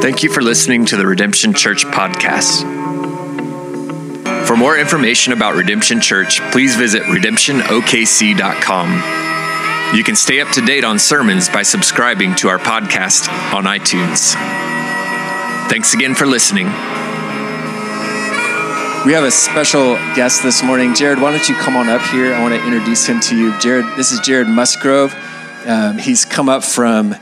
[0.00, 2.62] Thank you for listening to the Redemption Church podcast.
[4.46, 9.96] For more information about Redemption Church, please visit redemptionokc.com.
[9.96, 14.34] You can stay up to date on sermons by subscribing to our podcast on iTunes.
[15.68, 16.68] Thanks again for listening.
[19.06, 20.92] We have a special guest this morning.
[20.92, 22.34] Jared, why don't you come on up here?
[22.34, 23.56] I want to introduce him to you.
[23.60, 25.14] Jared, this is Jared Musgrove.
[25.64, 27.14] Um, he's come up from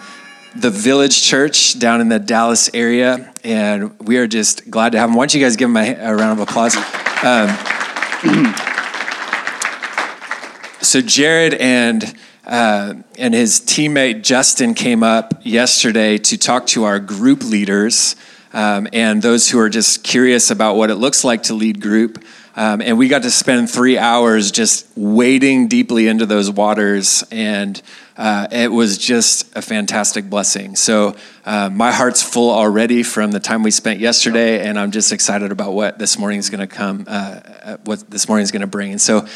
[0.57, 5.11] the Village Church down in the Dallas area, and we are just glad to have
[5.11, 5.15] him.
[5.15, 6.75] Why don't you guys give him a, a round of applause?
[7.23, 7.51] Um,
[10.81, 12.15] so Jared and
[12.47, 18.17] uh, and his teammate Justin came up yesterday to talk to our group leaders
[18.55, 22.25] um, and those who are just curious about what it looks like to lead group.
[22.57, 27.83] Um, and we got to spend three hours just wading deeply into those waters, and
[28.17, 30.77] uh, it was just a fantastic blessing.
[30.77, 35.11] So, uh, my heart's full already from the time we spent yesterday, and I'm just
[35.11, 38.53] excited about what this morning is going to come, uh, uh, what this morning is
[38.53, 38.93] going to bring.
[38.93, 39.27] And so,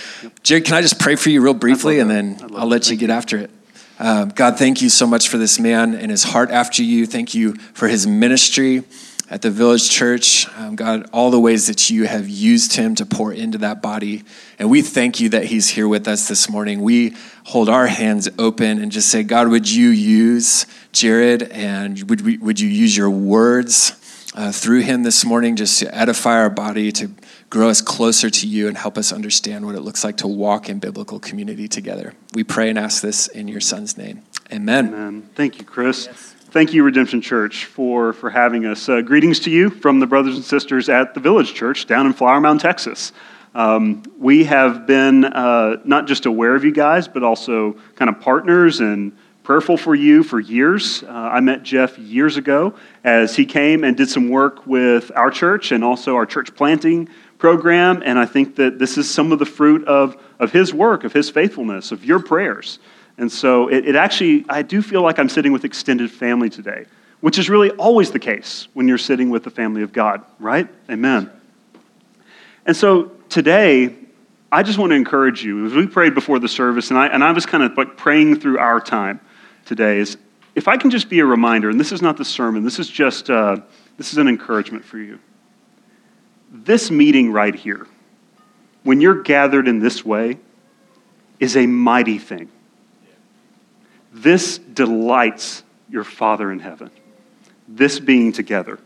[0.44, 3.10] Jared, can I just pray for you real briefly, and then I'll let you get
[3.10, 3.50] after it?
[3.98, 7.04] Um, God, thank you so much for this man and his heart after you.
[7.04, 8.84] Thank you for his ministry
[9.30, 10.46] at the Village Church.
[10.56, 14.24] Um, God, all the ways that you have used him to pour into that body.
[14.58, 16.80] And we thank you that he's here with us this morning.
[16.80, 22.22] We hold our hands open and just say, God, would you use Jared and would,
[22.22, 23.94] we, would you use your words
[24.34, 27.10] uh, through him this morning just to edify our body, to
[27.50, 30.68] grow us closer to you, and help us understand what it looks like to walk
[30.68, 32.14] in biblical community together?
[32.34, 34.22] We pray and ask this in your son's name.
[34.52, 34.88] Amen.
[34.88, 35.30] Amen.
[35.34, 36.06] Thank you, Chris.
[36.06, 36.34] Yes.
[36.50, 38.88] Thank you, Redemption Church, for, for having us.
[38.88, 42.14] Uh, greetings to you from the brothers and sisters at the Village Church down in
[42.14, 43.12] Flower Mound, Texas.
[43.54, 48.22] Um, we have been uh, not just aware of you guys, but also kind of
[48.22, 51.02] partners and prayerful for you for years.
[51.02, 52.72] Uh, I met Jeff years ago
[53.04, 57.10] as he came and did some work with our church and also our church planting
[57.36, 58.02] program.
[58.02, 61.12] And I think that this is some of the fruit of, of his work, of
[61.12, 62.78] his faithfulness, of your prayers.
[63.18, 66.86] And so it, it, actually, I do feel like I'm sitting with extended family today,
[67.20, 70.68] which is really always the case when you're sitting with the family of God, right?
[70.88, 71.30] Amen.
[72.64, 73.96] And so today,
[74.52, 77.24] I just want to encourage you, as we prayed before the service, and I, and
[77.24, 79.20] I was kind of like praying through our time
[79.66, 80.16] today, is
[80.54, 82.88] if I can just be a reminder, and this is not the sermon, this is
[82.88, 83.58] just, uh,
[83.96, 85.18] this is an encouragement for you.
[86.52, 87.86] This meeting right here,
[88.84, 90.38] when you're gathered in this way,
[91.40, 92.48] is a mighty thing.
[94.18, 96.90] This delights your Father in heaven,
[97.68, 98.80] this being together.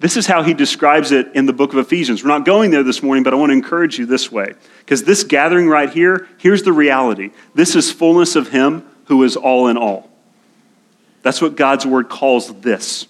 [0.00, 2.22] This is how he describes it in the book of Ephesians.
[2.22, 4.54] We're not going there this morning, but I want to encourage you this way.
[4.80, 9.36] Because this gathering right here, here's the reality this is fullness of him who is
[9.36, 10.10] all in all.
[11.22, 13.06] That's what God's word calls this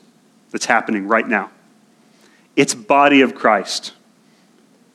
[0.50, 1.50] that's happening right now.
[2.56, 3.94] It's body of Christ.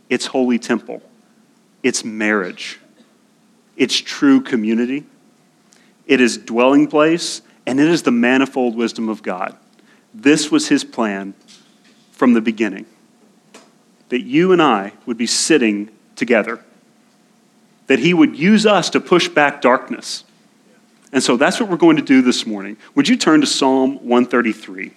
[0.07, 1.01] It's holy temple.
[1.81, 2.79] It's marriage.
[3.75, 5.05] It's true community
[6.05, 9.55] it is dwelling place, and it is the manifold wisdom of God.
[10.13, 11.33] This was his plan
[12.11, 12.85] from the beginning
[14.09, 16.63] that you and I would be sitting together,
[17.87, 20.25] that he would use us to push back darkness.
[21.13, 22.75] And so that's what we're going to do this morning.
[22.93, 24.91] Would you turn to Psalm 133?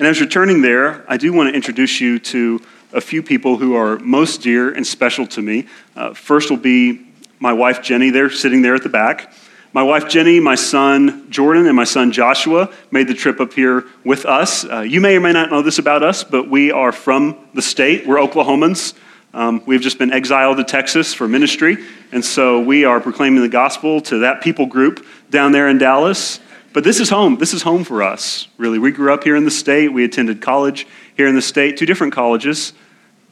[0.00, 2.60] And as you're turning there, I do want to introduce you to
[2.92, 5.66] a few people who are most dear and special to me.
[5.94, 7.06] Uh, first will be
[7.38, 9.32] my wife Jenny, there sitting there at the back.
[9.72, 13.84] My wife Jenny, my son Jordan, and my son Joshua made the trip up here
[14.04, 14.64] with us.
[14.64, 17.62] Uh, you may or may not know this about us, but we are from the
[17.62, 18.06] state.
[18.06, 18.94] We're Oklahomans.
[19.34, 21.76] Um, we've just been exiled to Texas for ministry,
[22.12, 26.40] and so we are proclaiming the gospel to that people group down there in Dallas.
[26.72, 27.38] But this is home.
[27.38, 28.78] This is home for us, really.
[28.78, 29.88] We grew up here in the state.
[29.88, 30.86] We attended college
[31.16, 32.74] here in the state, two different colleges,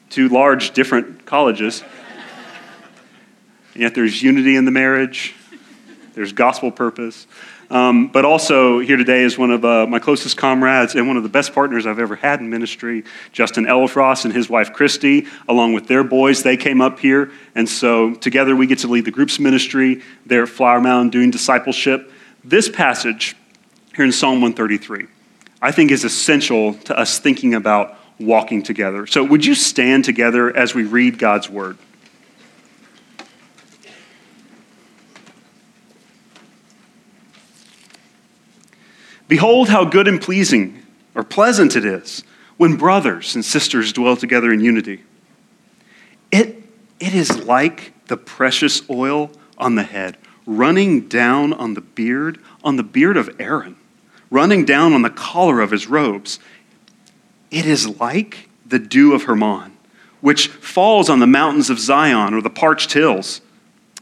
[0.08, 1.84] two large different colleges.
[3.74, 5.34] and yet there's unity in the marriage,
[6.14, 7.26] there's gospel purpose.
[7.68, 11.24] Um, but also here today is one of uh, my closest comrades and one of
[11.24, 15.72] the best partners I've ever had in ministry, Justin Elfrost and his wife Christy, along
[15.72, 16.42] with their boys.
[16.42, 20.00] They came up here, and so together we get to lead the group's ministry.
[20.24, 22.12] They're at Flower Mound doing discipleship.
[22.48, 23.34] This passage
[23.96, 25.08] here in Psalm 133
[25.60, 29.04] I think is essential to us thinking about walking together.
[29.08, 31.76] So, would you stand together as we read God's word?
[39.26, 40.84] Behold, how good and pleasing
[41.16, 42.22] or pleasant it is
[42.58, 45.02] when brothers and sisters dwell together in unity.
[46.30, 46.62] It,
[47.00, 50.16] it is like the precious oil on the head,
[50.46, 53.76] running down on the beard, on the beard of Aaron,
[54.30, 56.38] running down on the collar of his robes.
[57.50, 59.76] It is like the dew of Hermon,
[60.20, 63.40] which falls on the mountains of Zion or the parched hills.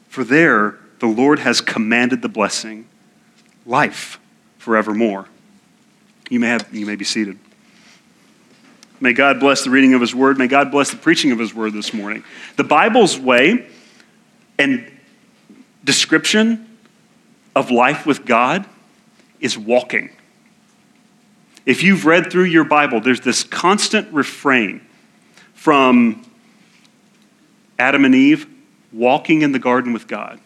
[0.08, 2.86] For there the Lord has commanded the blessing,
[3.66, 4.18] life
[4.58, 5.28] forevermore.
[6.30, 7.38] You may, have, you may be seated.
[9.00, 10.38] May God bless the reading of His Word.
[10.38, 12.24] May God bless the preaching of His Word this morning.
[12.56, 13.68] The Bible's way
[14.58, 14.90] and
[15.84, 16.78] description
[17.54, 18.66] of life with God
[19.40, 20.10] is walking.
[21.66, 24.80] If you've read through your Bible, there's this constant refrain
[25.54, 26.24] from
[27.78, 28.46] Adam and Eve
[28.92, 30.40] walking in the garden with God,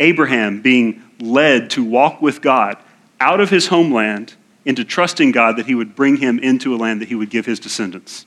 [0.00, 2.76] Abraham being led to walk with God
[3.20, 4.34] out of his homeland
[4.64, 7.46] into trusting God that he would bring him into a land that he would give
[7.46, 8.26] his descendants.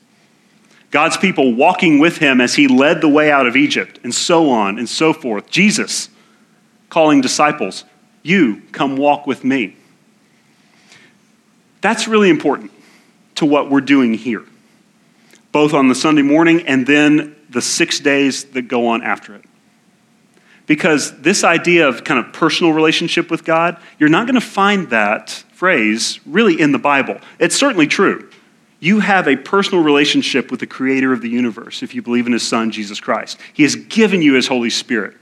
[0.92, 4.50] God's people walking with him as he led the way out of Egypt, and so
[4.50, 5.50] on and so forth.
[5.50, 6.10] Jesus
[6.90, 7.86] calling disciples,
[8.22, 9.78] You come walk with me.
[11.80, 12.72] That's really important
[13.36, 14.44] to what we're doing here,
[15.52, 19.46] both on the Sunday morning and then the six days that go on after it.
[20.68, 24.90] Because this idea of kind of personal relationship with God, you're not going to find
[24.90, 27.18] that phrase really in the Bible.
[27.40, 28.30] It's certainly true.
[28.81, 32.33] You have a personal relationship with the creator of the universe if you believe in
[32.33, 33.38] his son, Jesus Christ.
[33.54, 35.16] He has given you his Holy Spirit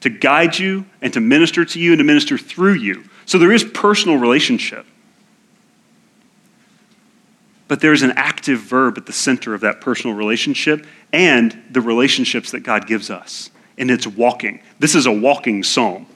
[0.00, 3.04] to guide you and to minister to you and to minister through you.
[3.24, 4.84] So there is personal relationship.
[7.68, 12.50] But there's an active verb at the center of that personal relationship and the relationships
[12.50, 13.50] that God gives us.
[13.78, 14.62] And it's walking.
[14.80, 16.06] This is a walking psalm.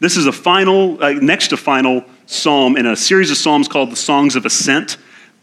[0.00, 3.90] This is a final, uh, next to final psalm in a series of psalms called
[3.90, 4.96] the Songs of Ascent.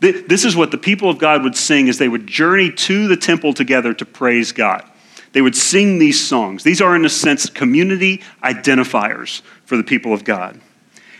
[0.03, 3.15] This is what the people of God would sing as they would journey to the
[3.15, 4.83] temple together to praise God.
[5.31, 6.63] They would sing these songs.
[6.63, 10.59] These are, in a sense, community identifiers for the people of God.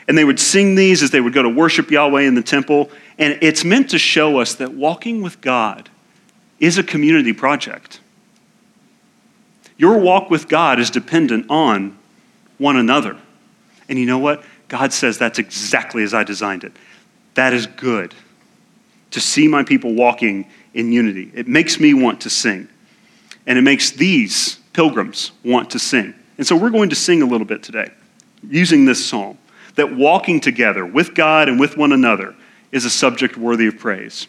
[0.06, 2.92] And they would sing these as they would go to worship Yahweh in the temple.
[3.18, 5.90] And it's meant to show us that walking with God
[6.60, 8.02] is a community project.
[9.78, 11.98] Your walk with God is dependent on
[12.58, 13.18] one another.
[13.88, 14.44] And you know what?
[14.68, 16.74] God says that's exactly as I designed it.
[17.36, 18.14] That is good
[19.14, 21.32] to see my people walking in unity.
[21.34, 22.68] It makes me want to sing.
[23.46, 26.16] And it makes these pilgrims want to sing.
[26.38, 27.92] And so we're going to sing a little bit today
[28.48, 29.38] using this psalm
[29.76, 32.36] that walking together with God and with one another
[32.72, 34.28] is a subject worthy of praise.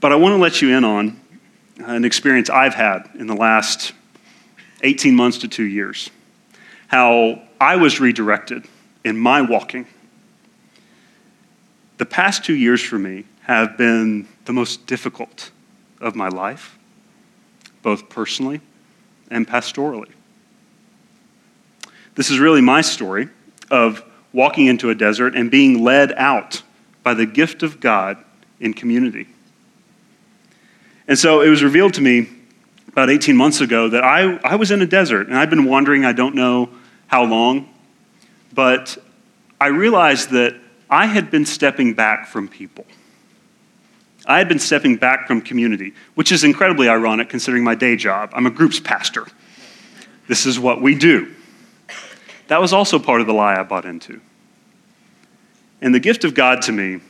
[0.00, 1.20] But I want to let you in on
[1.78, 3.92] an experience I've had in the last
[4.82, 6.08] 18 months to two years.
[6.86, 8.64] How I was redirected
[9.04, 9.86] in my walking
[11.98, 15.50] the past two years for me have been the most difficult
[16.00, 16.78] of my life,
[17.82, 18.60] both personally
[19.30, 20.10] and pastorally.
[22.14, 23.28] This is really my story
[23.70, 26.62] of walking into a desert and being led out
[27.02, 28.18] by the gift of God
[28.60, 29.28] in community.
[31.06, 32.28] And so it was revealed to me
[32.88, 36.04] about 18 months ago that I, I was in a desert and I'd been wandering,
[36.04, 36.70] I don't know
[37.06, 37.68] how long,
[38.52, 38.98] but
[39.60, 40.56] I realized that
[40.90, 42.86] I had been stepping back from people.
[44.26, 48.30] I had been stepping back from community, which is incredibly ironic considering my day job.
[48.34, 49.26] I'm a groups pastor.
[50.28, 51.34] This is what we do.
[52.48, 54.20] That was also part of the lie I bought into.
[55.80, 57.00] And the gift of God to me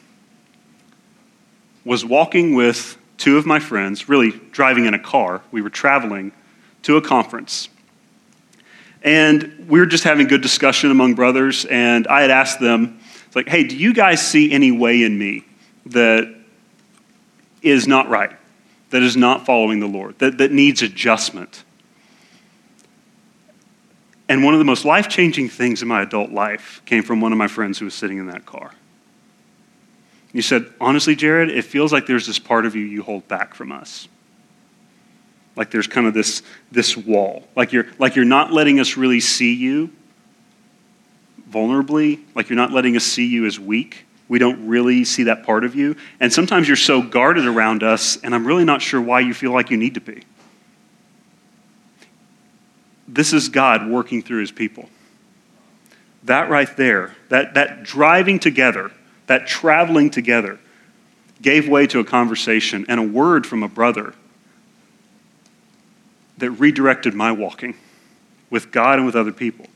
[1.84, 5.42] was walking with two of my friends, really driving in a car.
[5.50, 6.32] We were traveling
[6.82, 7.68] to a conference.
[9.02, 13.36] And we were just having good discussion among brothers, and I had asked them, it's
[13.36, 15.44] like, hey, do you guys see any way in me
[15.86, 16.34] that
[17.60, 18.34] is not right,
[18.88, 21.62] that is not following the Lord, that, that needs adjustment?
[24.30, 27.32] And one of the most life changing things in my adult life came from one
[27.32, 28.72] of my friends who was sitting in that car.
[30.32, 33.54] He said, Honestly, Jared, it feels like there's this part of you you hold back
[33.54, 34.08] from us.
[35.54, 36.42] Like there's kind of this,
[36.72, 37.46] this wall.
[37.54, 39.90] Like you're, like you're not letting us really see you
[41.50, 44.04] vulnerably, like you're not letting us see you as weak.
[44.28, 45.96] We don't really see that part of you.
[46.20, 49.52] And sometimes you're so guarded around us, and I'm really not sure why you feel
[49.52, 50.22] like you need to be.
[53.06, 54.90] This is God working through his people.
[56.24, 58.92] That right there, that, that driving together,
[59.28, 60.58] that traveling together,
[61.40, 64.12] gave way to a conversation and a word from a brother
[66.36, 67.74] that redirected my walking
[68.50, 69.66] with God and with other people.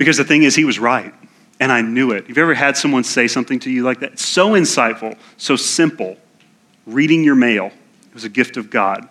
[0.00, 1.12] Because the thing is, he was right,
[1.60, 2.26] and I knew it.
[2.26, 4.18] You've you ever had someone say something to you like that?
[4.18, 6.16] So insightful, so simple.
[6.86, 9.06] Reading your mail, It was a gift of God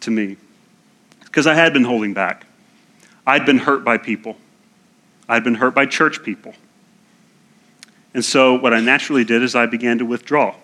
[0.00, 0.36] to me
[1.24, 2.44] because I had been holding back.
[3.26, 4.36] I'd been hurt by people,
[5.26, 6.52] I'd been hurt by church people.
[8.12, 10.54] And so, what I naturally did is I began to withdraw.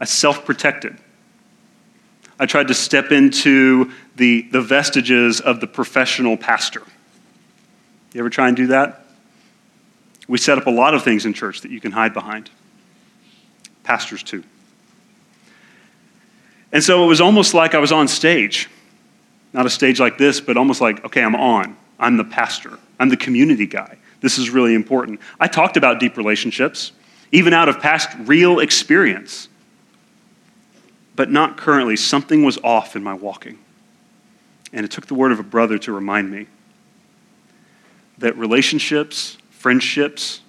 [0.00, 0.98] I self protected.
[2.40, 6.82] I tried to step into the, the vestiges of the professional pastor.
[8.12, 9.04] You ever try and do that?
[10.28, 12.50] We set up a lot of things in church that you can hide behind.
[13.82, 14.44] Pastors, too.
[16.70, 18.68] And so it was almost like I was on stage.
[19.52, 21.76] Not a stage like this, but almost like, okay, I'm on.
[21.98, 22.78] I'm the pastor.
[22.98, 23.98] I'm the community guy.
[24.20, 25.20] This is really important.
[25.40, 26.92] I talked about deep relationships,
[27.32, 29.48] even out of past real experience
[31.16, 31.96] but not currently.
[31.96, 33.58] Something was off in my walking.
[34.72, 36.46] And it took the word of a brother to remind me
[38.22, 40.40] that relationships, friendships,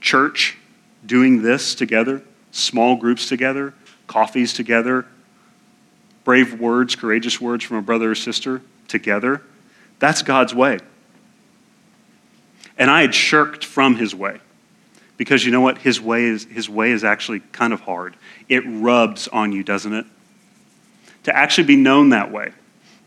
[0.00, 0.56] church,
[1.04, 3.74] doing this together, small groups together,
[4.06, 5.06] coffees together,
[6.24, 9.42] brave words, courageous words from a brother or sister together,
[9.98, 10.78] that's God's way.
[12.78, 14.40] And I had shirked from his way.
[15.16, 15.78] Because you know what?
[15.78, 18.16] His way is his way is actually kind of hard.
[18.48, 20.06] It rubs on you doesn't it?
[21.24, 22.52] To actually be known that way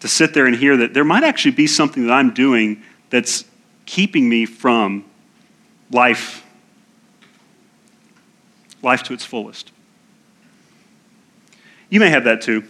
[0.04, 3.46] to sit there and hear that there might actually be something that i'm doing that's
[3.86, 5.06] keeping me from
[5.92, 6.46] life
[8.82, 9.72] life to its fullest
[11.90, 12.64] you may have that too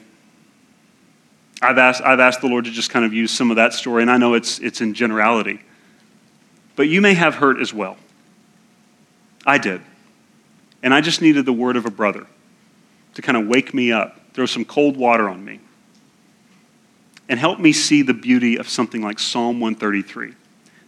[1.63, 4.01] I've asked, I've asked the Lord to just kind of use some of that story,
[4.01, 5.62] and I know it's, it's in generality.
[6.75, 7.96] But you may have hurt as well.
[9.46, 9.82] I did.
[10.82, 12.27] And I just needed the word of a brother
[13.13, 15.62] to kind of wake me up, throw some cold water on me,
[17.29, 20.34] and help me see the beauty of something like Psalm 133.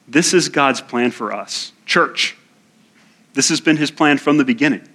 [0.08, 2.36] This is God's plan for us, church.
[3.34, 4.88] This has been his plan from the beginning.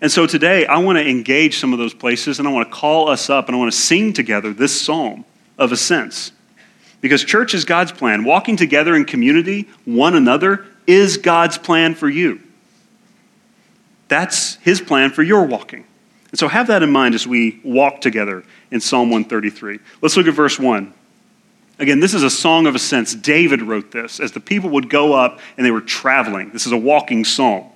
[0.00, 2.74] And so today, I want to engage some of those places and I want to
[2.74, 5.24] call us up and I want to sing together this psalm
[5.58, 6.32] of ascents.
[7.00, 8.24] Because church is God's plan.
[8.24, 12.40] Walking together in community, one another, is God's plan for you.
[14.08, 15.84] That's his plan for your walking.
[16.30, 19.78] And so have that in mind as we walk together in Psalm 133.
[20.02, 20.92] Let's look at verse 1.
[21.78, 23.14] Again, this is a song of ascents.
[23.14, 26.50] David wrote this as the people would go up and they were traveling.
[26.50, 27.66] This is a walking psalm.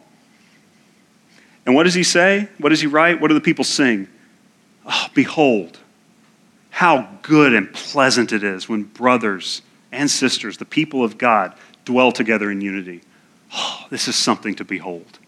[1.66, 2.48] And what does he say?
[2.58, 3.20] What does he write?
[3.20, 4.08] What do the people sing?
[4.86, 5.78] Oh, behold,
[6.70, 9.60] how good and pleasant it is when brothers
[9.92, 11.54] and sisters, the people of God,
[11.84, 13.02] dwell together in unity.
[13.52, 15.18] Oh, this is something to behold.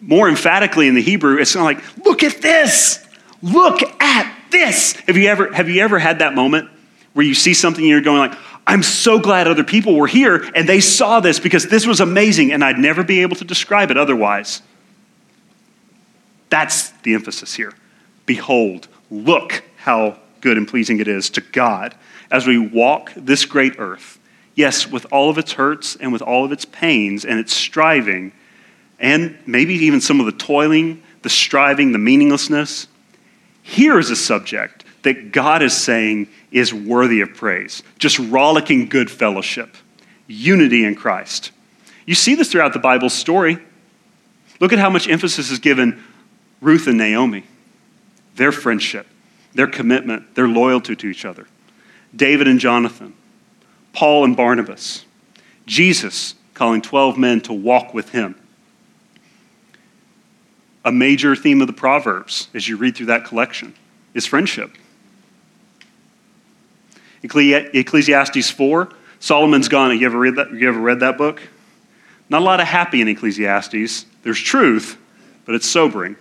[0.00, 3.06] More emphatically in the Hebrew, it's of like, look at this.
[3.42, 4.94] Look at this.
[5.06, 6.68] Have you ever, have you ever had that moment
[7.16, 10.36] where you see something and you're going like, I'm so glad other people were here
[10.54, 13.90] and they saw this because this was amazing and I'd never be able to describe
[13.90, 14.60] it otherwise.
[16.50, 17.72] That's the emphasis here.
[18.26, 21.94] Behold, look how good and pleasing it is to God
[22.30, 24.18] as we walk this great earth
[24.56, 28.32] yes, with all of its hurts and with all of its pains and its striving,
[28.98, 32.88] and maybe even some of the toiling, the striving, the meaninglessness,
[33.62, 34.75] here is a subject
[35.06, 37.84] that God is saying is worthy of praise.
[38.00, 39.76] Just rollicking good fellowship,
[40.26, 41.52] unity in Christ.
[42.06, 43.58] You see this throughout the Bible story.
[44.58, 46.02] Look at how much emphasis is given
[46.60, 47.44] Ruth and Naomi,
[48.34, 49.06] their friendship,
[49.54, 51.46] their commitment, their loyalty to each other.
[52.14, 53.14] David and Jonathan,
[53.92, 55.04] Paul and Barnabas,
[55.66, 58.34] Jesus calling 12 men to walk with him.
[60.84, 63.72] A major theme of the Proverbs, as you read through that collection,
[64.12, 64.72] is friendship.
[67.26, 68.88] Ecclesiastes 4,
[69.20, 69.98] Solomon's gone.
[69.98, 70.52] You ever read that?
[70.52, 71.42] You ever read that book?
[72.28, 74.06] Not a lot of happy in Ecclesiastes.
[74.22, 74.98] There's truth,
[75.44, 76.16] but it's sobering.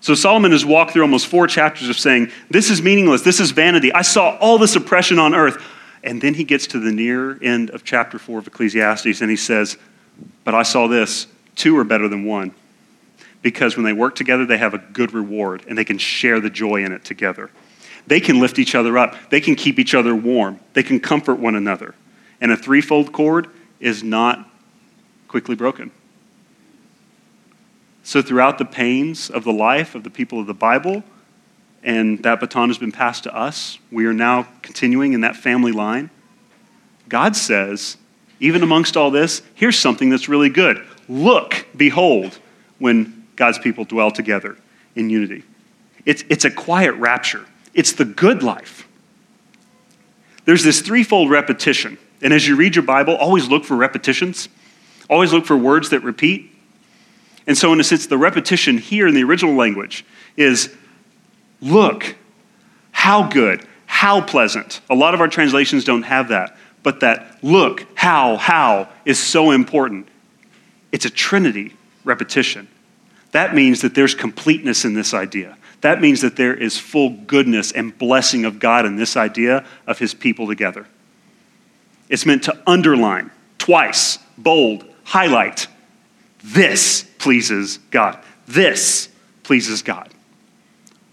[0.00, 3.22] So Solomon has walked through almost four chapters of saying, This is meaningless.
[3.22, 3.92] This is vanity.
[3.92, 5.62] I saw all this oppression on earth.
[6.02, 9.36] And then he gets to the near end of chapter 4 of Ecclesiastes and he
[9.36, 9.76] says,
[10.44, 12.54] But I saw this two are better than one.
[13.42, 16.50] Because when they work together, they have a good reward and they can share the
[16.50, 17.50] joy in it together.
[18.06, 21.38] They can lift each other up, they can keep each other warm, they can comfort
[21.38, 21.94] one another.
[22.40, 24.48] And a threefold cord is not
[25.28, 25.90] quickly broken.
[28.02, 31.04] So, throughout the pains of the life of the people of the Bible,
[31.82, 33.78] and that baton has been passed to us.
[33.90, 36.10] We are now continuing in that family line.
[37.08, 37.96] God says,
[38.38, 40.84] even amongst all this, here's something that's really good.
[41.08, 42.38] Look, behold,
[42.78, 44.56] when God's people dwell together
[44.94, 45.44] in unity.
[46.06, 48.86] It's, it's a quiet rapture, it's the good life.
[50.44, 51.98] There's this threefold repetition.
[52.22, 54.48] And as you read your Bible, always look for repetitions,
[55.08, 56.50] always look for words that repeat.
[57.46, 60.04] And so, in a sense, the repetition here in the original language
[60.36, 60.74] is
[61.60, 62.16] look,
[62.92, 64.80] how good, how pleasant.
[64.90, 69.50] A lot of our translations don't have that, but that look, how, how is so
[69.50, 70.08] important.
[70.92, 71.74] It's a trinity
[72.04, 72.68] repetition.
[73.32, 75.56] That means that there's completeness in this idea.
[75.80, 79.98] That means that there is full goodness and blessing of God in this idea of
[79.98, 80.86] his people together.
[82.08, 85.68] It's meant to underline twice, bold, highlight.
[86.42, 88.18] This pleases God.
[88.46, 89.08] This
[89.42, 90.12] pleases God.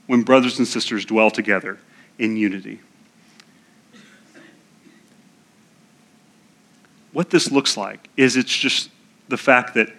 [0.07, 1.77] When brothers and sisters dwell together
[2.17, 2.79] in unity.
[7.13, 8.89] What this looks like is it's just
[9.27, 9.91] the fact that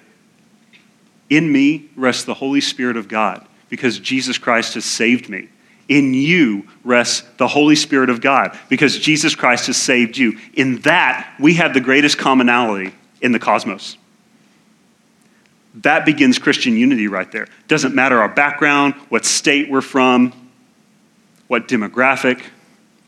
[1.31, 5.49] in me rests the Holy Spirit of God because Jesus Christ has saved me.
[5.89, 10.39] In you rests the Holy Spirit of God because Jesus Christ has saved you.
[10.53, 13.97] In that, we have the greatest commonality in the cosmos.
[15.77, 17.49] That begins Christian unity right there.
[17.69, 20.33] Doesn't matter our background, what state we're from,
[21.47, 22.43] what demographic,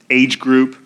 [0.09, 0.77] age group.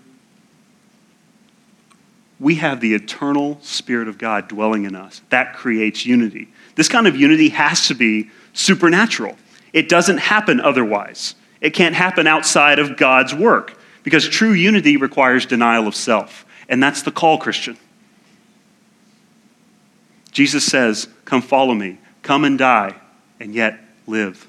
[2.41, 5.21] We have the eternal Spirit of God dwelling in us.
[5.31, 6.49] That creates unity.
[6.75, 9.37] This kind of unity has to be supernatural.
[9.75, 11.35] It doesn't happen otherwise.
[11.61, 16.47] It can't happen outside of God's work because true unity requires denial of self.
[16.69, 17.77] And that's the call, Christian.
[20.31, 22.95] Jesus says, Come follow me, come and die,
[23.41, 24.47] and yet live.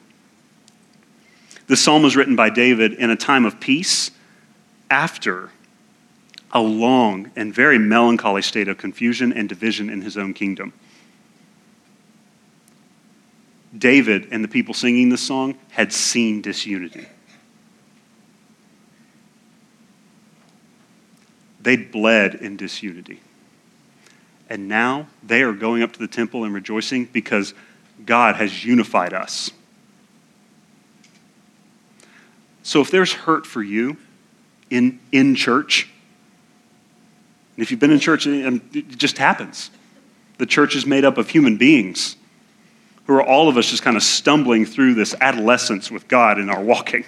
[1.68, 4.12] The psalm was written by David in a time of peace
[4.92, 5.50] after
[6.52, 10.74] a long and very melancholy state of confusion and division in his own kingdom.
[13.78, 17.08] David and the people singing this song had seen disunity.
[21.62, 23.22] They'd bled in disunity.
[24.50, 27.54] And now they are going up to the temple and rejoicing because
[28.06, 29.50] God has unified us.
[32.62, 33.98] So if there's hurt for you
[34.70, 35.90] in, in church,
[37.56, 39.72] and if you've been in church, and it just happens.
[40.38, 42.18] The church is made up of human beings
[43.06, 46.50] who are all of us just kind of stumbling through this adolescence with God in
[46.50, 47.06] our walking.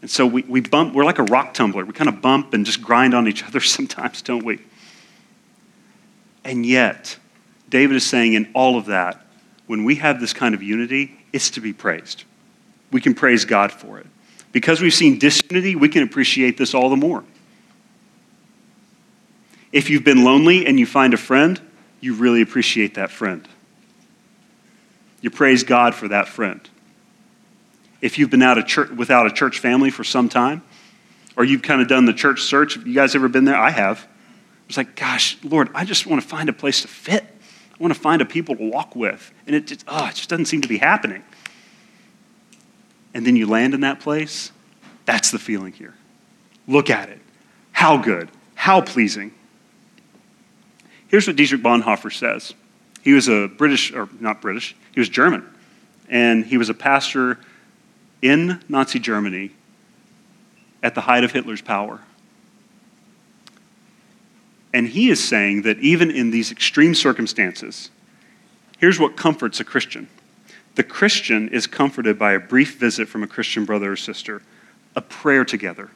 [0.00, 1.84] And so we, we bump, we're like a rock tumbler.
[1.84, 4.60] We kind of bump and just grind on each other sometimes, don't we?
[6.44, 7.18] And yet,
[7.68, 9.26] David is saying in all of that,
[9.66, 12.24] when we have this kind of unity, it's to be praised.
[12.90, 14.06] We can praise God for it.
[14.52, 17.22] Because we've seen disunity, we can appreciate this all the more.
[19.70, 21.60] If you've been lonely and you find a friend,
[22.00, 23.46] you really appreciate that friend.
[25.20, 26.60] You praise God for that friend.
[28.00, 30.62] If you've been out of church, without a church family for some time,
[31.36, 33.56] or you've kind of done the church search, you guys ever been there?
[33.56, 34.06] I have.
[34.68, 37.24] It's like, gosh, Lord, I just want to find a place to fit.
[37.24, 39.32] I want to find a people to walk with.
[39.46, 41.24] And it just, oh, it just doesn't seem to be happening.
[43.12, 44.52] And then you land in that place.
[45.06, 45.94] That's the feeling here.
[46.68, 47.18] Look at it.
[47.72, 48.30] How good.
[48.54, 49.32] How pleasing.
[51.08, 52.54] Here's what Dietrich Bonhoeffer says.
[53.02, 55.46] He was a British, or not British, he was German.
[56.08, 57.38] And he was a pastor
[58.20, 59.52] in Nazi Germany
[60.82, 62.00] at the height of Hitler's power.
[64.72, 67.90] And he is saying that even in these extreme circumstances,
[68.78, 70.08] here's what comforts a Christian
[70.76, 74.40] the Christian is comforted by a brief visit from a Christian brother or sister,
[74.94, 75.90] a prayer together,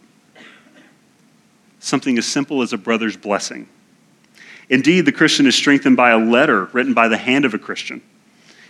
[1.79, 3.69] something as simple as a brother's blessing.
[4.69, 8.03] Indeed, the Christian is strengthened by a letter written by the hand of a Christian.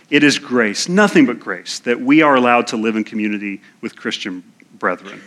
[0.09, 3.95] It is grace, nothing but grace, that we are allowed to live in community with
[3.95, 4.43] Christian
[4.77, 5.21] brethren.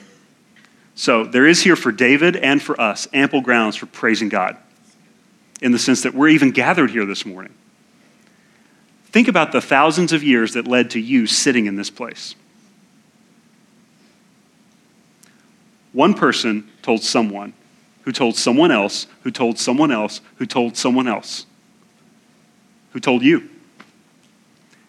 [0.95, 4.57] So there is here for David and for us ample grounds for praising God
[5.61, 7.55] in the sense that we're even gathered here this morning.
[9.07, 12.35] Think about the thousands of years that led to you sitting in this place.
[15.93, 17.55] One person told someone,
[18.09, 21.45] who told someone else, who told someone else, who told someone else,
[22.95, 23.51] who told you.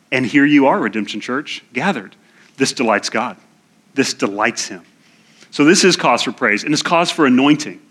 [0.09, 2.15] And here you are, Redemption Church, gathered.
[2.55, 3.35] This delights God.
[3.93, 4.83] This delights Him.
[5.51, 7.81] So, this is cause for praise, and it's cause for anointing.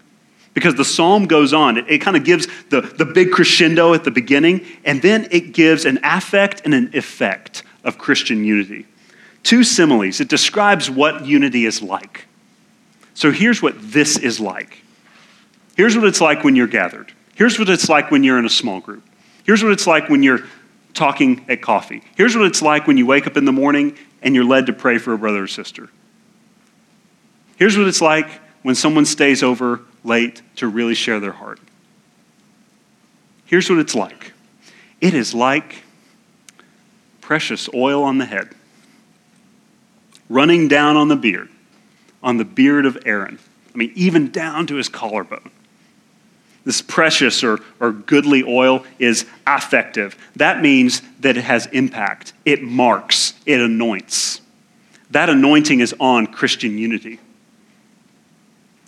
[0.54, 4.04] Because the psalm goes on, it, it kind of gives the, the big crescendo at
[4.04, 8.86] the beginning, and then it gives an affect and an effect of Christian unity.
[9.42, 10.22] Two similes.
[10.22, 12.24] It describes what unity is like.
[13.12, 14.84] So here's what this is like.
[15.78, 17.12] Here's what it's like when you're gathered.
[17.36, 19.04] Here's what it's like when you're in a small group.
[19.44, 20.40] Here's what it's like when you're
[20.92, 22.02] talking at coffee.
[22.16, 24.72] Here's what it's like when you wake up in the morning and you're led to
[24.72, 25.88] pray for a brother or sister.
[27.58, 28.28] Here's what it's like
[28.62, 31.60] when someone stays over late to really share their heart.
[33.44, 34.32] Here's what it's like
[35.00, 35.84] it is like
[37.20, 38.48] precious oil on the head,
[40.28, 41.48] running down on the beard,
[42.20, 43.38] on the beard of Aaron.
[43.72, 45.52] I mean, even down to his collarbone.
[46.68, 50.14] This precious or, or goodly oil is affective.
[50.36, 54.42] That means that it has impact, it marks, it anoints.
[55.10, 57.20] That anointing is on Christian unity.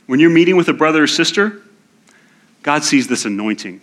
[0.04, 1.62] When you're meeting with a brother or sister,
[2.62, 3.80] God sees this anointing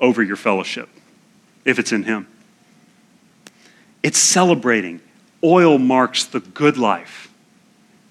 [0.00, 0.88] over your fellowship,
[1.64, 2.26] if it's in Him.
[4.02, 5.00] It's celebrating.
[5.44, 7.32] Oil marks the good life.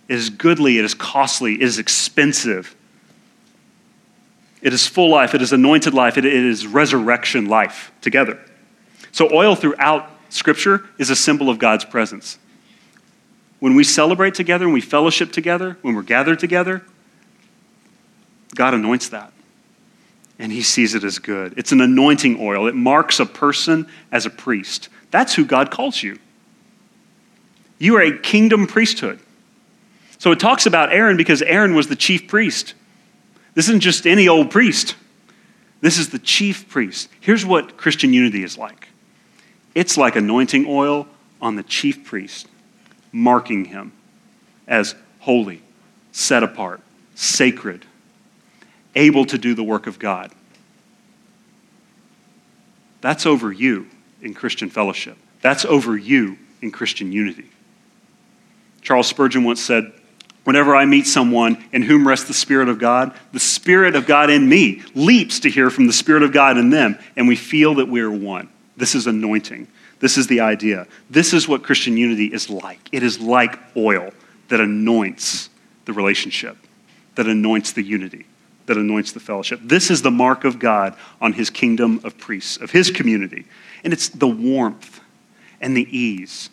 [0.07, 2.77] It is goodly, it is costly, it is expensive.
[4.63, 8.39] It is full life, it is anointed life, it is resurrection life together.
[9.11, 12.39] So, oil throughout Scripture is a symbol of God's presence.
[13.59, 16.81] When we celebrate together and we fellowship together, when we're gathered together,
[18.55, 19.33] God anoints that.
[20.39, 21.53] And he sees it as good.
[21.57, 24.87] It's an anointing oil, it marks a person as a priest.
[25.11, 26.19] That's who God calls you.
[27.79, 29.19] You are a kingdom priesthood.
[30.19, 32.75] So it talks about Aaron because Aaron was the chief priest.
[33.53, 34.95] This isn't just any old priest.
[35.81, 37.09] This is the chief priest.
[37.19, 38.87] Here's what Christian unity is like
[39.75, 41.07] it's like anointing oil
[41.41, 42.47] on the chief priest,
[43.11, 43.91] marking him
[44.67, 45.61] as holy,
[46.11, 46.81] set apart,
[47.15, 47.85] sacred,
[48.95, 50.31] able to do the work of God.
[53.01, 53.87] That's over you
[54.21, 55.17] in Christian fellowship.
[55.41, 57.49] That's over you in Christian unity.
[58.81, 59.91] Charles Spurgeon once said,
[60.43, 64.29] Whenever I meet someone in whom rests the Spirit of God, the Spirit of God
[64.29, 67.75] in me leaps to hear from the Spirit of God in them, and we feel
[67.75, 68.49] that we're one.
[68.75, 69.67] This is anointing.
[69.99, 70.87] This is the idea.
[71.09, 72.89] This is what Christian unity is like.
[72.91, 74.11] It is like oil
[74.49, 75.49] that anoints
[75.85, 76.57] the relationship,
[77.15, 78.25] that anoints the unity,
[78.65, 79.61] that anoints the fellowship.
[79.63, 83.45] This is the mark of God on his kingdom of priests, of his community.
[83.85, 84.99] And it's the warmth
[85.61, 86.49] and the ease.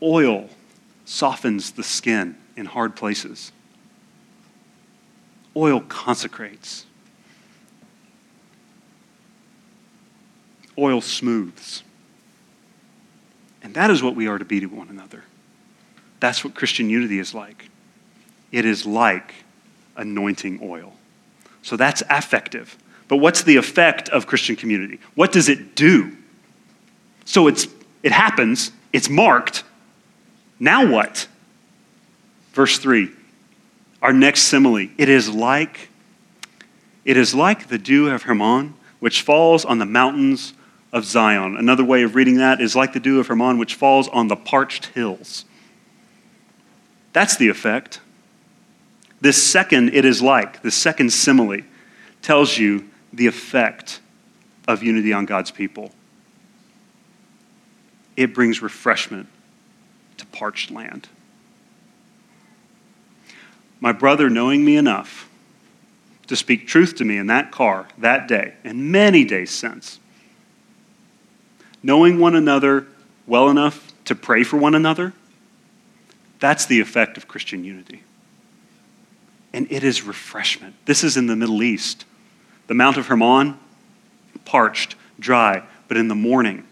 [0.00, 0.48] Oil
[1.04, 3.52] softens the skin in hard places.
[5.54, 6.84] Oil consecrates.
[10.78, 11.82] Oil smooths.
[13.62, 15.24] And that is what we are to be to one another.
[16.20, 17.68] That's what Christian unity is like.
[18.52, 19.34] It is like
[19.96, 20.92] anointing oil.
[21.62, 22.76] So that's affective.
[23.08, 25.00] But what's the effect of Christian community?
[25.14, 26.16] What does it do?
[27.24, 27.66] So it's,
[28.02, 29.64] it happens, it's marked.
[30.60, 31.26] Now what?
[32.56, 33.10] Verse 3,
[34.00, 34.88] our next simile.
[34.96, 35.90] It is like,
[37.04, 40.54] it is like the dew of Hermon, which falls on the mountains
[40.90, 41.58] of Zion.
[41.58, 44.36] Another way of reading that is like the dew of Hermon, which falls on the
[44.36, 45.44] parched hills.
[47.12, 48.00] That's the effect.
[49.20, 51.60] This second, it is like, the second simile,
[52.22, 54.00] tells you the effect
[54.66, 55.92] of unity on God's people
[58.16, 59.28] it brings refreshment
[60.16, 61.06] to parched land.
[63.80, 65.28] My brother, knowing me enough
[66.26, 70.00] to speak truth to me in that car that day and many days since,
[71.82, 72.86] knowing one another
[73.26, 75.12] well enough to pray for one another,
[76.40, 78.02] that's the effect of Christian unity.
[79.52, 80.74] And it is refreshment.
[80.84, 82.04] This is in the Middle East.
[82.66, 83.58] The Mount of Hermon,
[84.44, 86.64] parched, dry, but in the morning,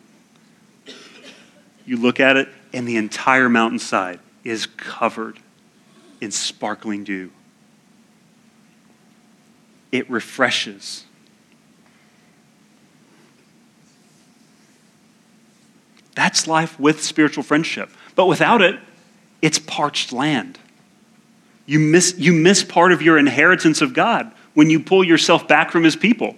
[1.86, 5.38] you look at it, and the entire mountainside is covered
[6.24, 7.30] in sparkling dew.
[9.92, 11.04] It refreshes.
[16.14, 17.90] That's life with spiritual friendship.
[18.16, 18.80] But without it,
[19.42, 20.58] it's parched land.
[21.66, 25.70] You miss, you miss part of your inheritance of God when you pull yourself back
[25.70, 26.36] from His people.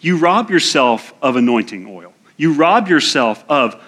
[0.00, 2.12] You rob yourself of anointing oil.
[2.36, 3.82] You rob yourself of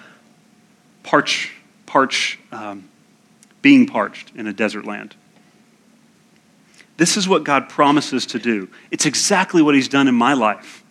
[1.03, 1.53] parch,
[1.85, 2.88] parch, um,
[3.61, 5.15] being parched in a desert land.
[6.97, 8.69] This is what God promises to do.
[8.91, 10.83] It's exactly what He's done in my life.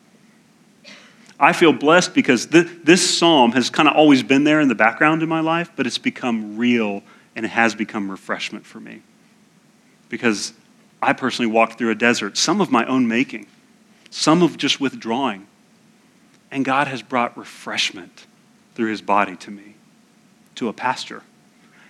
[1.41, 4.75] I feel blessed because th- this psalm has kind of always been there in the
[4.75, 7.03] background in my life, but it's become real
[7.37, 9.03] and it has become refreshment for me.
[10.09, 10.53] Because
[11.01, 13.47] I personally walked through a desert, some of my own making,
[14.11, 15.47] some of just withdrawing.
[16.51, 18.27] And God has brought refreshment
[18.75, 19.75] through his body to me,
[20.57, 21.23] to a pastor,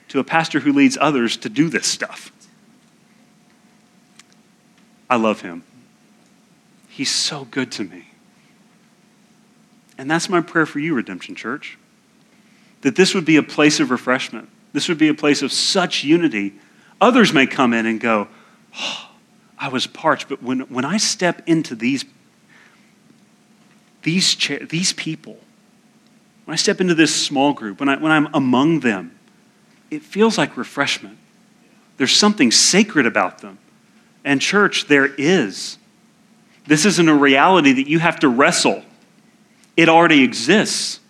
[0.08, 2.32] to a pastor who leads others to do this stuff.
[5.10, 5.64] I love him.
[6.88, 8.08] He's so good to me.
[9.96, 11.78] And that's my prayer for you, Redemption Church.
[12.82, 14.48] That this would be a place of refreshment.
[14.72, 16.54] This would be a place of such unity.
[17.00, 18.28] Others may come in and go,
[18.78, 19.10] oh,
[19.58, 22.04] I was parched, but when, when I step into these
[24.02, 25.38] these, cha- these people,
[26.44, 29.17] when I step into this small group, when, I, when I'm among them,
[29.90, 31.18] it feels like refreshment.
[31.96, 33.58] There's something sacred about them.
[34.24, 35.78] And, church, there is.
[36.66, 38.82] This isn't a reality that you have to wrestle,
[39.76, 41.00] it already exists.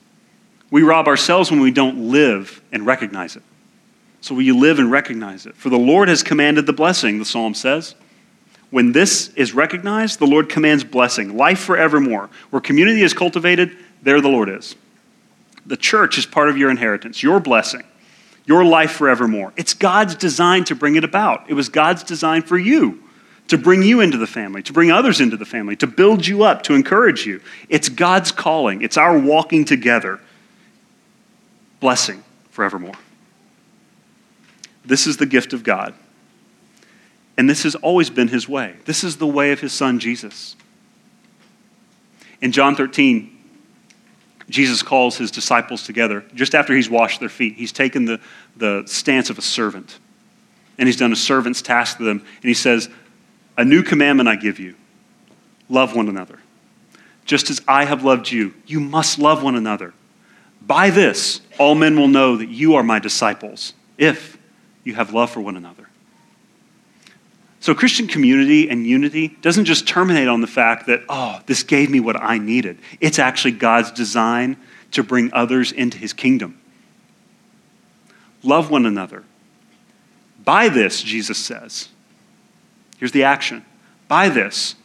[0.70, 3.42] We rob ourselves when we don't live and recognize it.
[4.20, 5.56] So, will you live and recognize it?
[5.56, 7.94] For the Lord has commanded the blessing, the psalm says.
[8.70, 12.28] When this is recognized, the Lord commands blessing, life forevermore.
[12.50, 14.76] Where community is cultivated, there the Lord is.
[15.64, 17.82] The church is part of your inheritance, your blessing,
[18.48, 19.52] your life forevermore.
[19.56, 21.50] It's God's design to bring it about.
[21.50, 23.02] It was God's design for you
[23.48, 26.44] to bring you into the family, to bring others into the family, to build you
[26.44, 27.42] up, to encourage you.
[27.68, 30.18] It's God's calling, it's our walking together.
[31.78, 32.94] Blessing forevermore.
[34.82, 35.92] This is the gift of God.
[37.36, 38.76] And this has always been his way.
[38.86, 40.56] This is the way of his son, Jesus.
[42.40, 43.37] In John 13,
[44.48, 47.54] Jesus calls his disciples together just after he's washed their feet.
[47.56, 48.20] He's taken the,
[48.56, 49.98] the stance of a servant,
[50.78, 52.18] and he's done a servant's task to them.
[52.20, 52.88] And he says,
[53.56, 54.74] A new commandment I give you
[55.68, 56.38] love one another.
[57.24, 59.92] Just as I have loved you, you must love one another.
[60.62, 64.38] By this, all men will know that you are my disciples, if
[64.82, 65.87] you have love for one another.
[67.60, 71.90] So, Christian community and unity doesn't just terminate on the fact that, oh, this gave
[71.90, 72.78] me what I needed.
[73.00, 74.56] It's actually God's design
[74.92, 76.58] to bring others into his kingdom.
[78.42, 79.24] Love one another.
[80.44, 81.88] By this, Jesus says,
[82.98, 83.64] here's the action.
[84.06, 84.76] By this,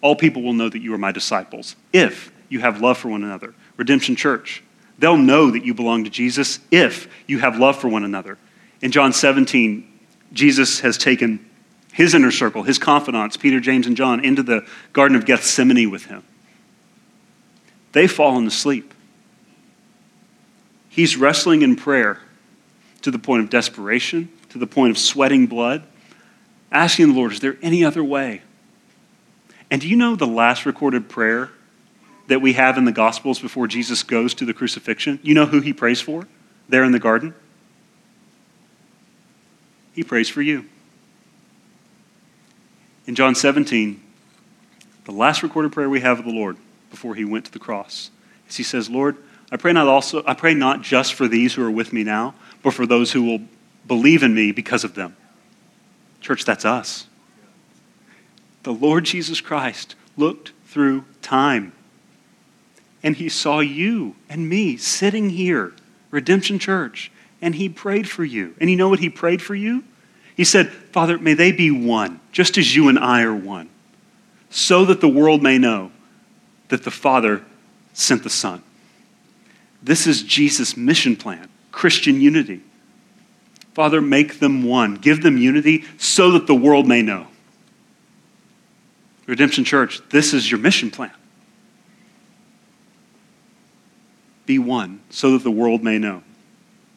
[0.00, 3.22] all people will know that you are my disciples if you have love for one
[3.22, 3.54] another.
[3.76, 4.64] Redemption Church,
[4.98, 8.38] they'll know that you belong to Jesus if you have love for one another.
[8.80, 9.86] In John 17,
[10.32, 11.46] Jesus has taken
[11.92, 16.06] his inner circle, his confidants, Peter, James, and John, into the Garden of Gethsemane with
[16.06, 16.22] him.
[17.92, 18.94] They've fallen asleep.
[20.88, 22.20] He's wrestling in prayer
[23.02, 25.82] to the point of desperation, to the point of sweating blood,
[26.70, 28.42] asking the Lord, is there any other way?
[29.70, 31.50] And do you know the last recorded prayer
[32.26, 35.18] that we have in the Gospels before Jesus goes to the crucifixion?
[35.22, 36.26] You know who he prays for
[36.68, 37.34] there in the garden?
[39.92, 40.66] He prays for you.
[43.06, 44.00] In John 17,
[45.04, 46.56] the last recorded prayer we have of the Lord
[46.90, 48.10] before he went to the cross
[48.48, 49.16] is he says, Lord,
[49.50, 52.34] I pray not also I pray not just for these who are with me now,
[52.62, 53.40] but for those who will
[53.86, 55.16] believe in me because of them.
[56.20, 57.06] Church, that's us.
[58.62, 61.72] The Lord Jesus Christ looked through time
[63.02, 65.72] and he saw you and me sitting here,
[66.10, 67.10] Redemption Church,
[67.40, 68.54] and he prayed for you.
[68.60, 69.84] And you know what he prayed for you?
[70.36, 73.68] He said, Father, may they be one, just as you and I are one,
[74.48, 75.92] so that the world may know
[76.68, 77.44] that the Father
[77.92, 78.62] sent the Son.
[79.82, 82.60] This is Jesus' mission plan Christian unity.
[83.74, 84.96] Father, make them one.
[84.96, 87.28] Give them unity so that the world may know.
[89.26, 91.12] Redemption Church, this is your mission plan.
[94.44, 96.24] Be one so that the world may know.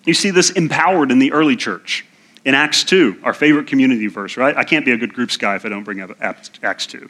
[0.05, 2.05] You see this empowered in the early church.
[2.45, 4.56] In Acts 2, our favorite community verse, right?
[4.56, 7.10] I can't be a good groups guy if I don't bring up Acts 2.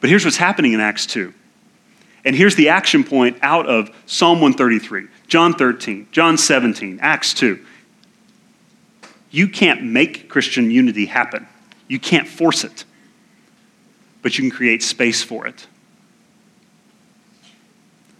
[0.00, 1.32] But here's what's happening in Acts 2.
[2.24, 7.58] And here's the action point out of Psalm 133, John 13, John 17, Acts 2.
[9.30, 11.46] You can't make Christian unity happen,
[11.88, 12.84] you can't force it,
[14.22, 15.66] but you can create space for it.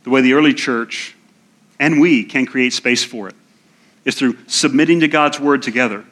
[0.02, 1.16] The way the early church
[1.80, 3.34] and we can create space for it
[4.04, 6.04] is through submitting to God's word together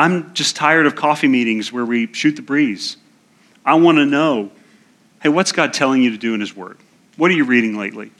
[0.00, 2.96] I'm just tired of coffee meetings where we shoot the breeze.
[3.66, 4.50] I want to know
[5.22, 6.78] hey, what's God telling you to do in His Word?
[7.18, 8.10] What are you reading lately?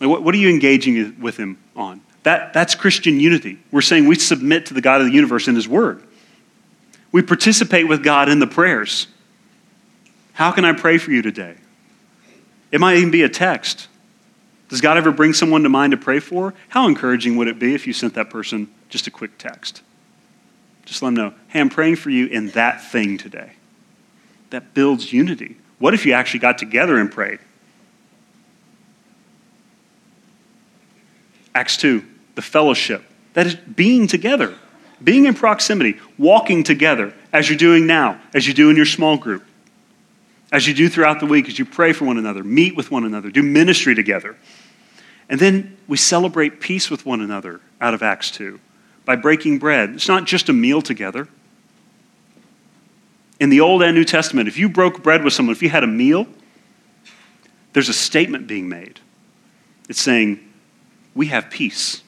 [0.00, 2.00] What, are you engaging with Him on?
[2.24, 3.58] That, that's Christian unity.
[3.70, 6.02] We're saying we submit to the God of the universe in His Word.
[7.12, 9.06] We participate with God in the prayers.
[10.32, 11.56] How can I pray for you today?
[12.72, 13.87] It might even be a text.
[14.68, 16.54] Does God ever bring someone to mind to pray for?
[16.68, 19.82] How encouraging would it be if you sent that person just a quick text.
[20.84, 23.52] Just let them know, hey, I'm praying for you in that thing today.
[24.50, 25.56] That builds unity.
[25.78, 27.38] What if you actually got together and prayed?
[31.54, 32.04] Acts 2,
[32.34, 33.04] the fellowship.
[33.34, 34.54] That is being together,
[35.02, 39.16] being in proximity, walking together as you're doing now, as you do in your small
[39.16, 39.44] group,
[40.50, 43.04] as you do throughout the week, as you pray for one another, meet with one
[43.04, 44.36] another, do ministry together.
[45.28, 48.58] And then we celebrate peace with one another out of Acts 2
[49.04, 49.90] by breaking bread.
[49.90, 51.28] It's not just a meal together,
[53.40, 55.84] In the Old and New Testament, if you broke bread with someone, if you had
[55.84, 56.26] a meal,
[57.72, 59.00] there's a statement being made.
[59.88, 60.40] It's saying,
[61.14, 62.02] We have peace.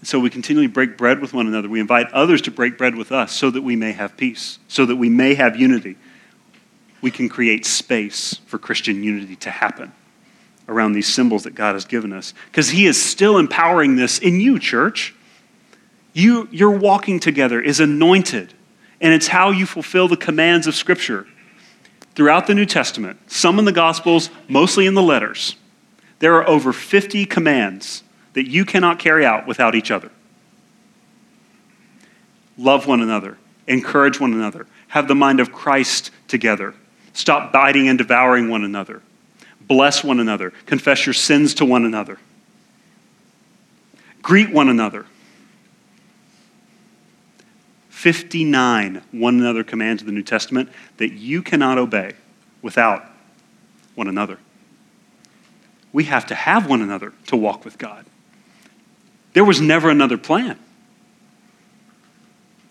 [0.00, 1.68] And so we continually break bread with one another.
[1.68, 4.86] We invite others to break bread with us so that we may have peace, so
[4.86, 5.96] that we may have unity.
[7.00, 9.92] We can create space for Christian unity to happen
[10.68, 12.32] around these symbols that God has given us.
[12.46, 15.14] Because He is still empowering this in you, church.
[16.12, 18.54] You, your walking together is anointed,
[19.00, 21.26] and it's how you fulfill the commands of Scripture.
[22.14, 25.56] Throughout the New Testament, some in the Gospels, mostly in the letters,
[26.18, 28.02] there are over 50 commands
[28.34, 30.10] that you cannot carry out without each other.
[32.58, 36.74] Love one another, encourage one another, have the mind of Christ together,
[37.20, 39.02] stop biting and devouring one another,
[39.60, 42.18] bless one another, confess your sins to one another,
[44.22, 45.06] greet one another.
[48.00, 52.14] 59 one another commands of the New Testament that you cannot obey
[52.62, 53.04] without
[53.94, 54.38] one another.
[55.92, 58.06] We have to have one another to walk with God.
[59.34, 60.58] There was never another plan.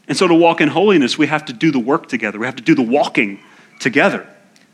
[0.07, 2.39] And so to walk in holiness, we have to do the work together.
[2.39, 3.39] We have to do the walking
[3.79, 4.27] together.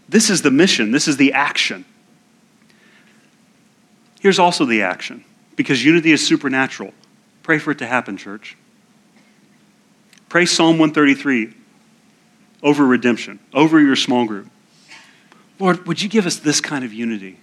[0.08, 1.86] This is the mission, this is the action.
[4.20, 5.24] Here's also the action
[5.56, 6.94] because unity is supernatural.
[7.44, 8.58] Pray for it to happen, church.
[10.30, 11.54] Pray Psalm 133
[12.64, 14.50] over redemption, over your small group.
[15.60, 17.40] Lord, would you give us this kind of unity?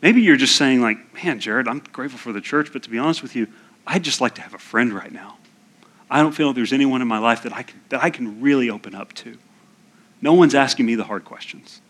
[0.00, 2.98] Maybe you're just saying, like, man, Jared, I'm grateful for the church, but to be
[2.98, 3.48] honest with you,
[3.86, 5.38] I'd just like to have a friend right now.
[6.10, 8.70] I don't feel there's anyone in my life that I can, that I can really
[8.70, 9.36] open up to.
[10.20, 11.80] No one's asking me the hard questions.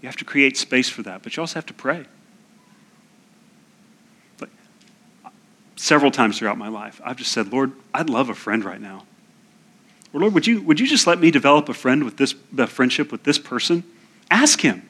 [0.00, 2.04] You have to create space for that, but you also have to pray.
[4.36, 4.48] But
[5.76, 9.04] several times throughout my life, I've just said, Lord, I'd love a friend right now.
[10.12, 12.66] Or Lord, would you, would you just let me develop a friend with this a
[12.66, 13.84] friendship with this person?
[14.30, 14.88] Ask him.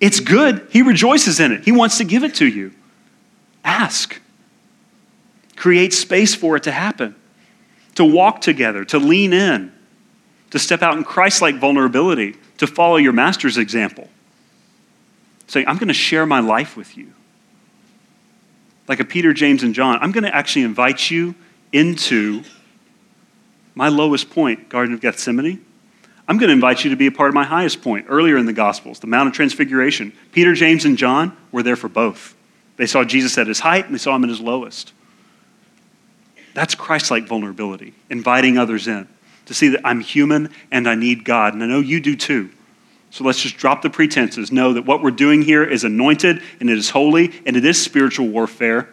[0.00, 0.66] It's good.
[0.70, 1.64] He rejoices in it.
[1.64, 2.72] He wants to give it to you.
[3.64, 4.20] Ask.
[5.54, 7.14] Create space for it to happen,
[7.94, 9.72] to walk together, to lean in,
[10.56, 14.08] to step out in Christ like vulnerability, to follow your master's example.
[15.46, 17.12] Saying, I'm going to share my life with you.
[18.88, 21.34] Like a Peter, James, and John, I'm going to actually invite you
[21.72, 22.42] into
[23.74, 25.64] my lowest point, Garden of Gethsemane,
[26.28, 28.46] I'm going to invite you to be a part of my highest point earlier in
[28.46, 30.12] the Gospels, the Mount of Transfiguration.
[30.32, 32.34] Peter, James, and John were there for both.
[32.76, 34.92] They saw Jesus at his height and they saw him at his lowest.
[36.52, 39.08] That's Christ like vulnerability, inviting others in
[39.46, 41.54] to see that I'm human and I need God.
[41.54, 42.50] And I know you do too.
[43.10, 44.52] So let's just drop the pretenses.
[44.52, 47.82] Know that what we're doing here is anointed and it is holy and it is
[47.82, 48.88] spiritual warfare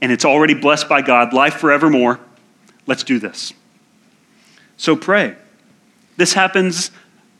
[0.00, 2.20] and it's already blessed by God, life forevermore.
[2.86, 3.52] Let's do this.
[4.76, 5.34] So pray.
[6.16, 6.90] This happens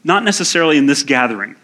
[0.02, 1.56] not necessarily in this gathering.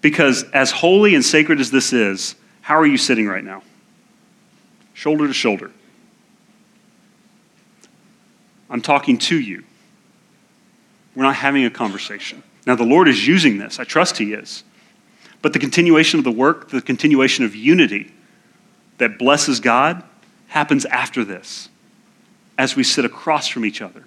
[0.00, 3.62] Because as holy and sacred as this is, how are you sitting right now?
[4.94, 5.70] Shoulder to shoulder.
[8.70, 9.64] I'm talking to you.
[11.14, 12.42] We're not having a conversation.
[12.66, 13.80] Now, the Lord is using this.
[13.80, 14.62] I trust He is.
[15.42, 18.12] But the continuation of the work, the continuation of unity
[18.98, 20.04] that blesses God,
[20.48, 21.68] happens after this
[22.56, 24.04] as we sit across from each other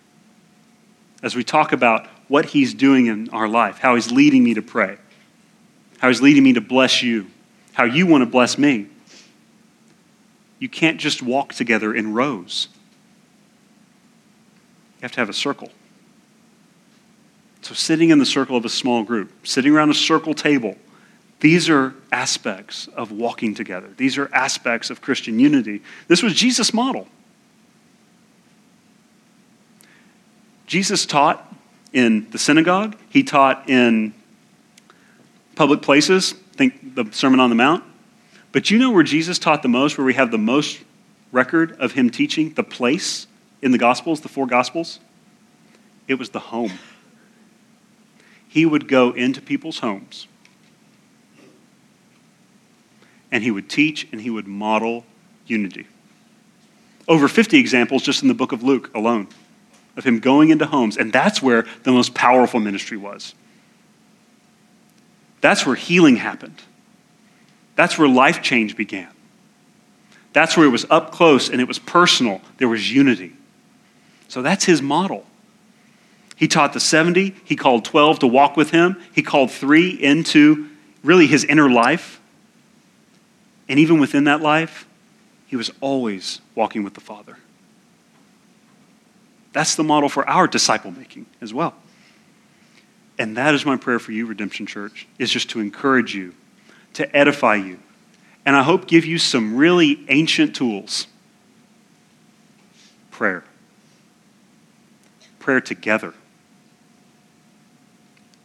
[1.23, 4.61] as we talk about what He's doing in our life, how He's leading me to
[4.61, 4.97] pray,
[5.99, 7.27] how He's leading me to bless you,
[7.71, 8.87] how you want to bless me.
[10.59, 12.67] You can't just walk together in rows,
[15.03, 15.69] have to have a circle.
[17.61, 20.77] So, sitting in the circle of a small group, sitting around a circle table,
[21.39, 23.89] these are aspects of walking together.
[23.97, 25.81] These are aspects of Christian unity.
[26.07, 27.07] This was Jesus' model.
[30.67, 31.53] Jesus taught
[31.91, 34.13] in the synagogue, he taught in
[35.55, 37.83] public places, think the Sermon on the Mount.
[38.53, 40.79] But you know where Jesus taught the most, where we have the most
[41.31, 43.27] record of him teaching, the place
[43.63, 44.99] in the Gospels, the four Gospels?
[46.07, 46.73] It was the home.
[48.47, 50.27] He would go into people's homes
[53.31, 55.05] and he would teach and he would model
[55.47, 55.87] unity.
[57.07, 59.27] Over 50 examples just in the book of Luke alone
[59.95, 60.97] of him going into homes.
[60.97, 63.33] And that's where the most powerful ministry was.
[65.41, 66.61] That's where healing happened.
[67.75, 69.09] That's where life change began.
[70.31, 72.41] That's where it was up close and it was personal.
[72.57, 73.33] There was unity.
[74.27, 75.25] So that's his model.
[76.35, 80.69] He taught the 70, he called 12 to walk with him, he called three into
[81.03, 82.19] really his inner life.
[83.69, 84.87] And even within that life,
[85.47, 87.37] he was always walking with the Father.
[89.53, 91.75] That's the model for our disciple making as well.
[93.19, 96.33] And that is my prayer for you, Redemption Church, is just to encourage you,
[96.93, 97.79] to edify you,
[98.45, 101.07] and I hope give you some really ancient tools.
[103.11, 103.43] Prayer.
[105.43, 106.13] Prayer together.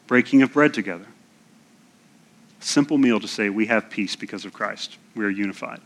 [0.09, 1.07] Breaking of bread together.
[2.59, 4.97] Simple meal to say we have peace because of Christ.
[5.15, 5.81] We are unified.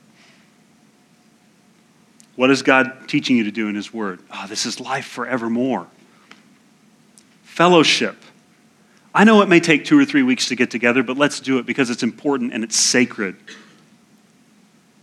[2.35, 4.21] What is God teaching you to do in His Word?
[4.33, 5.87] Oh, this is life forevermore.
[7.43, 8.17] Fellowship.
[9.15, 11.59] I know it may take two or three weeks to get together, but let's do
[11.59, 13.37] it because it's important and it's sacred.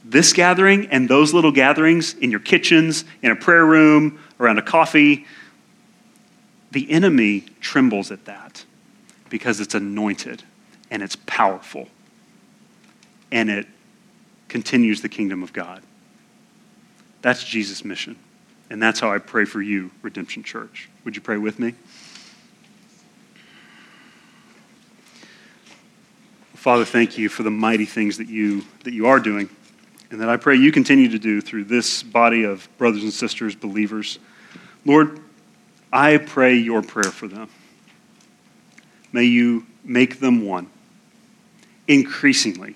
[0.03, 4.63] This gathering and those little gatherings in your kitchens, in a prayer room, around a
[4.63, 5.27] coffee,
[6.71, 8.63] the enemy trembles at that
[9.29, 10.43] because it's anointed
[10.91, 11.87] and it's powerful
[13.31, 13.67] and it
[14.47, 15.81] continues the kingdom of God.
[17.21, 18.17] That's Jesus' mission.
[18.69, 20.89] And that's how I pray for you, Redemption Church.
[21.03, 21.73] Would you pray with me?
[26.53, 29.49] Father, thank you for the mighty things that you, that you are doing
[30.11, 33.55] and that I pray you continue to do through this body of brothers and sisters,
[33.55, 34.19] believers.
[34.85, 35.19] Lord,
[35.91, 37.49] I pray your prayer for them.
[39.11, 40.69] May you make them one
[41.87, 42.75] increasingly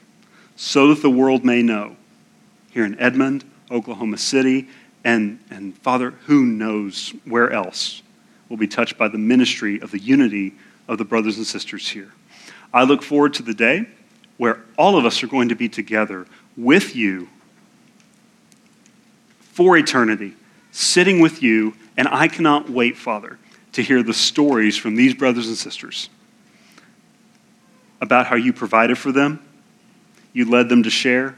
[0.56, 1.96] so that the world may know
[2.72, 4.68] here in Edmond, Oklahoma City,
[5.04, 8.02] and, and Father, who knows where else
[8.50, 10.54] will be touched by the ministry of the unity
[10.88, 12.12] of the brothers and sisters here.
[12.74, 13.88] I look forward to the day
[14.38, 16.26] where all of us are going to be together
[16.58, 17.30] with you
[19.40, 20.34] for eternity,
[20.74, 23.38] sitting with you, and I cannot wait, Father,
[23.74, 26.10] to hear the stories from these brothers and sisters
[28.02, 29.40] about how you provided for them,
[30.34, 31.38] you led them to share,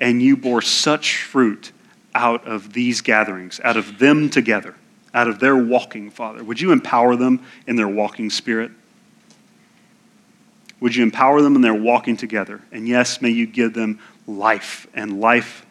[0.00, 1.72] and you bore such fruit
[2.14, 4.74] out of these gatherings, out of them together,
[5.14, 6.44] out of their walking, Father.
[6.44, 8.70] Would you empower them in their walking spirit?
[10.80, 12.60] Would you empower them in their walking together?
[12.70, 15.64] And yes, may you give them life and life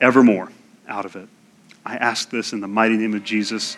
[0.00, 0.52] evermore
[0.86, 1.28] out of it.
[1.84, 3.76] I ask this in the mighty name of Jesus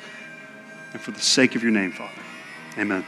[0.93, 2.23] and for the sake of your name, Father.
[2.79, 3.05] Amen.